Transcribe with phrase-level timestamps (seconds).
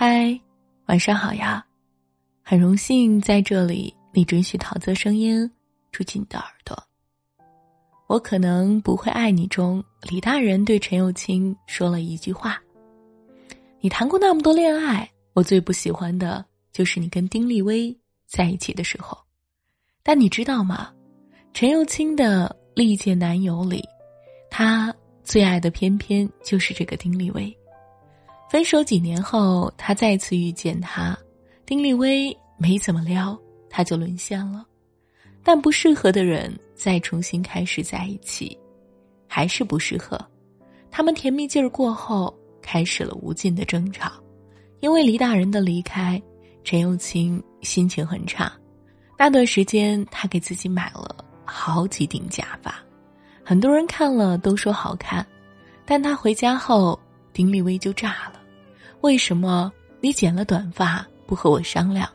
[0.00, 0.40] 嗨，
[0.86, 1.66] 晚上好呀！
[2.44, 5.50] 很荣幸在这里，你准许桃子声音
[5.90, 6.80] 住进你的耳朵。
[8.06, 12.62] 我可能不会爱你中，李大人对陈幼清说了一句话
[13.82, 17.92] ：“你谈过那么多恋爱，我最不喜欢的就是你跟丁立威
[18.24, 19.18] 在一起的时候。”
[20.04, 20.92] 但你知道吗？
[21.52, 23.82] 陈幼清的历届男友里，
[24.48, 24.94] 他
[25.24, 27.52] 最爱的偏偏就是这个丁立威。
[28.50, 31.16] 分手几年后，他再次遇见他，
[31.66, 34.64] 丁立威没怎么撩，他就沦陷了。
[35.42, 38.58] 但不适合的人再重新开始在一起，
[39.26, 40.18] 还是不适合。
[40.90, 44.12] 他们甜蜜劲儿过后，开始了无尽的争吵。
[44.80, 46.20] 因为黎大人的离开，
[46.64, 48.50] 陈幼卿心情很差。
[49.18, 52.74] 那段时间，他给自己买了好几顶假发，
[53.44, 55.26] 很多人看了都说好看。
[55.84, 56.98] 但他回家后，
[57.32, 58.37] 丁立威就炸了。
[59.00, 62.08] 为什么你剪了短发不和我商量？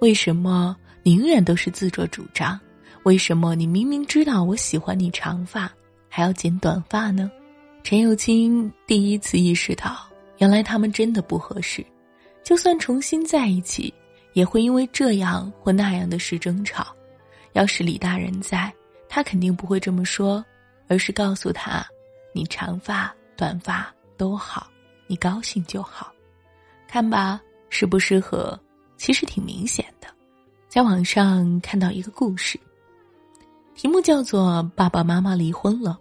[0.00, 2.58] 为什么你永远都是自作主张？
[3.04, 5.70] 为什么你明明知道我喜欢你长发，
[6.08, 7.30] 还要剪短发呢？
[7.82, 9.96] 陈友清第一次意识到，
[10.38, 11.84] 原来他们真的不合适。
[12.42, 13.92] 就算重新在一起，
[14.32, 16.94] 也会因为这样或那样的事争吵。
[17.52, 18.72] 要是李大人在，
[19.08, 20.44] 他肯定不会这么说，
[20.88, 21.86] 而是告诉他
[22.34, 24.66] ：“你长发短发都好，
[25.06, 26.10] 你高兴就好。”
[26.94, 28.56] 看吧，适不适合，
[28.96, 30.06] 其实挺明显的。
[30.68, 32.56] 在网上看到一个故事，
[33.74, 35.98] 题目叫做《爸爸妈妈离婚了》，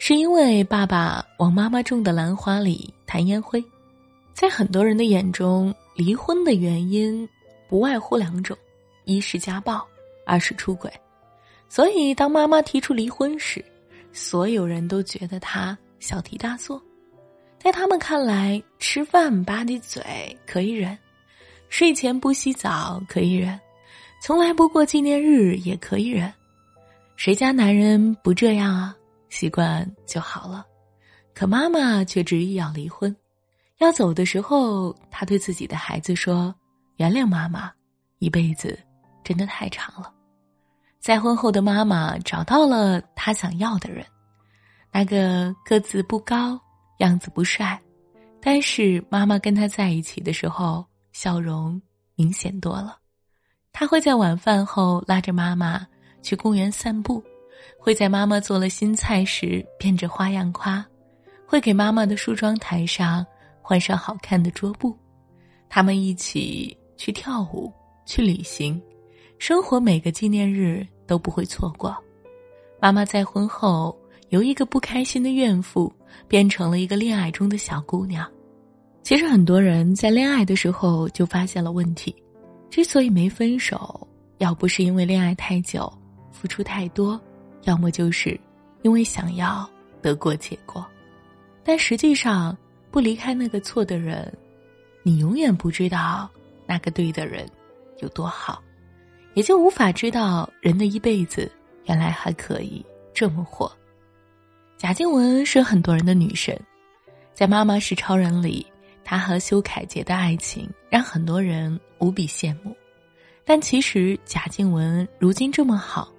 [0.00, 3.64] 是因为爸爸往妈妈种的兰花里弹烟灰。
[4.34, 7.28] 在很多人的眼中，离婚的原因
[7.68, 8.58] 不外乎两种：
[9.04, 9.86] 一是家暴，
[10.26, 10.92] 二是出轨。
[11.68, 13.64] 所以，当妈妈提出离婚时，
[14.12, 16.82] 所有人都觉得她小题大做。
[17.62, 20.98] 在他们看来，吃饭吧唧嘴可以忍，
[21.68, 23.56] 睡前不洗澡可以忍，
[24.20, 26.32] 从来不过纪念日也可以忍。
[27.14, 28.96] 谁家男人不这样啊？
[29.28, 30.66] 习惯就好了。
[31.34, 33.14] 可妈妈却执意要离婚。
[33.78, 36.52] 要走的时候，他对自己的孩子说
[36.98, 37.70] ：“原谅妈妈，
[38.18, 38.76] 一辈子
[39.22, 40.12] 真的太长了。”
[40.98, 44.04] 再婚后的妈妈找到了她想要的人，
[44.90, 46.60] 那个个子不高。
[47.02, 47.80] 样子不帅，
[48.40, 51.80] 但是妈妈跟他在一起的时候，笑容
[52.14, 52.98] 明显多了。
[53.72, 55.86] 他会在晚饭后拉着妈妈
[56.22, 57.22] 去公园散步，
[57.78, 60.84] 会在妈妈做了新菜时变着花样夸，
[61.46, 63.24] 会给妈妈的梳妆台上
[63.60, 64.96] 换上好看的桌布。
[65.68, 67.72] 他们一起去跳舞，
[68.04, 68.80] 去旅行，
[69.38, 71.96] 生活每个纪念日都不会错过。
[72.80, 73.96] 妈妈在婚后
[74.28, 75.92] 由一个不开心的怨妇。
[76.28, 78.28] 变成了一个恋爱中的小姑娘。
[79.02, 82.14] 其实很多人在恋爱的时候就发现了问题，
[82.70, 84.06] 之所以没分手，
[84.38, 85.92] 要不是因为恋爱太久，
[86.30, 87.20] 付出太多，
[87.64, 88.38] 要么就是
[88.82, 89.68] 因为想要
[90.00, 90.86] 得过且过。
[91.64, 92.56] 但实际上，
[92.90, 94.32] 不离开那个错的人，
[95.02, 96.30] 你永远不知道
[96.66, 97.44] 那个对的人
[97.98, 98.62] 有多好，
[99.34, 101.50] 也就无法知道人的一辈子
[101.86, 103.70] 原来还可以这么活。
[104.82, 106.60] 贾静雯是很多人的女神，
[107.32, 108.66] 在《妈妈是超人》里，
[109.04, 112.76] 她和修凯杰的爱情让很多人无比羡慕。
[113.44, 116.12] 但其实贾静雯如今这么好，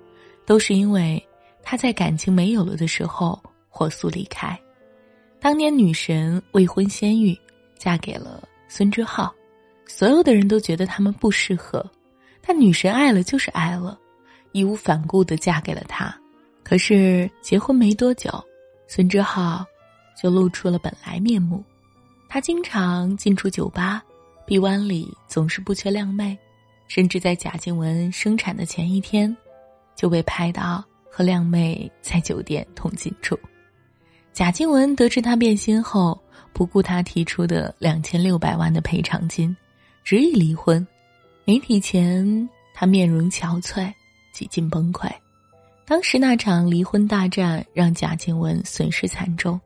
[0.46, 1.22] 都是因为
[1.62, 3.38] 她在感情没有了的时候
[3.68, 4.58] 火速离开。
[5.42, 7.38] 当年女神未婚先孕，
[7.78, 9.36] 嫁给了孙之浩，
[9.86, 11.86] 所有的人都觉得他们不适合，
[12.42, 14.00] 但女神爱了就是爱了，
[14.54, 16.18] 义无反顾的嫁给了他。
[16.64, 18.32] 可是结婚没多久。
[18.96, 19.66] 孙之浩
[20.16, 21.64] 就露出了本来面目，
[22.30, 24.04] 他经常进出酒吧，
[24.46, 26.38] 臂弯里总是不缺靓妹，
[26.88, 29.36] 甚至在贾静雯生产的前一天，
[29.96, 33.36] 就被拍到和靓妹在酒店同进出。
[34.32, 36.22] 贾静雯得知他变心后，
[36.54, 39.58] 不顾他提出的两千六百万的赔偿金，
[40.04, 40.86] 执意离婚。
[41.46, 43.92] 媒体前，他面容憔悴，
[44.32, 45.12] 几近崩溃。
[45.86, 49.60] 当时那场离婚大战让贾静雯损失惨重，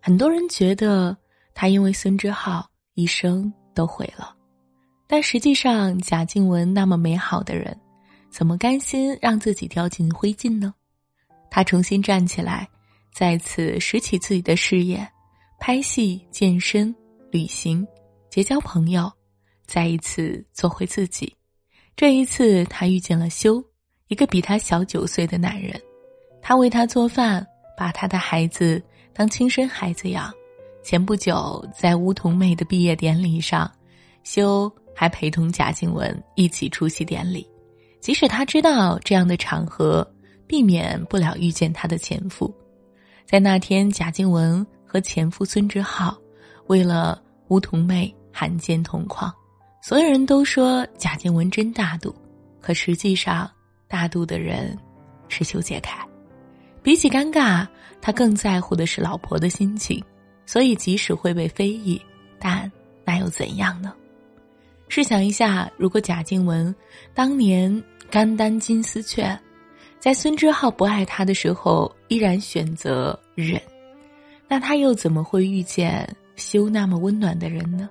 [0.00, 1.16] 很多人觉得
[1.52, 4.34] 她因为孙之浩一生都毁了，
[5.06, 7.76] 但实际上贾静雯那么美好的人，
[8.30, 10.72] 怎么甘心让自己掉进灰烬呢？
[11.50, 12.68] 她重新站起来，
[13.12, 15.06] 再次拾起自己的事业，
[15.58, 16.94] 拍戏、健身、
[17.32, 17.86] 旅行、
[18.30, 19.10] 结交朋友，
[19.66, 21.34] 再一次做回自己。
[21.96, 23.62] 这一次，她遇见了修。
[24.08, 25.80] 一个比他小九岁的男人，
[26.40, 27.46] 他为他做饭，
[27.76, 28.82] 把他的孩子
[29.12, 30.32] 当亲生孩子养。
[30.82, 33.70] 前不久，在梧桐妹的毕业典礼上，
[34.24, 37.46] 修还陪同贾静雯一起出席典礼，
[38.00, 40.06] 即使他知道这样的场合
[40.46, 42.52] 避免不了遇见他的前夫。
[43.26, 46.16] 在那天，贾静雯和前夫孙志浩
[46.68, 49.30] 为了梧桐妹罕见同框，
[49.82, 52.14] 所有人都说贾静雯真大度，
[52.62, 53.50] 可实际上
[53.88, 54.76] 大度的人
[55.28, 56.06] 是修杰楷。
[56.82, 57.66] 比起尴尬，
[58.00, 60.02] 他更在乎的是老婆的心情，
[60.46, 62.00] 所以即使会被非议，
[62.38, 62.70] 但
[63.04, 63.92] 那又怎样呢？
[64.88, 66.74] 试想一下，如果贾静雯
[67.12, 69.38] 当年肝丹金丝雀，
[69.98, 73.60] 在孙之浩不爱她的时候依然选择忍，
[74.46, 77.90] 那她又怎么会遇见修那么温暖的人呢？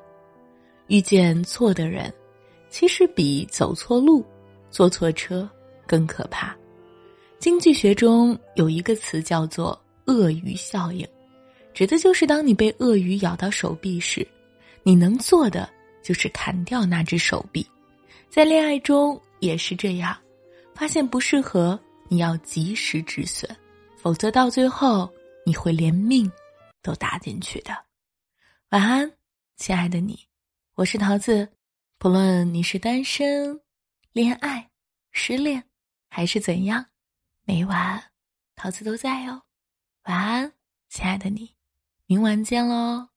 [0.87, 2.11] 遇见错的人，
[2.69, 4.25] 其实比走错路、
[4.71, 5.47] 坐错车
[5.87, 6.55] 更可怕。
[7.39, 11.07] 经济学中有一个词叫做“鳄鱼效应”，
[11.73, 14.27] 指的就是当你被鳄鱼咬到手臂时，
[14.83, 15.67] 你能做的。
[16.03, 17.67] 就是砍掉那只手臂，
[18.29, 20.17] 在恋爱中也是这样，
[20.73, 23.45] 发现不适合，你要及时止损，
[23.97, 25.11] 否则到最后
[25.45, 26.31] 你会连命
[26.81, 27.77] 都搭进去的。
[28.69, 29.11] 晚安，
[29.57, 30.17] 亲爱的你，
[30.75, 31.45] 我是桃子，
[31.97, 33.59] 不论你是单身、
[34.13, 34.65] 恋爱、
[35.11, 35.61] 失恋
[36.09, 36.87] 还是怎样，
[37.43, 38.11] 每晚
[38.55, 39.43] 桃子都在哟。
[40.03, 40.53] 晚安，
[40.89, 41.55] 亲爱的你，
[42.05, 43.16] 明晚见喽。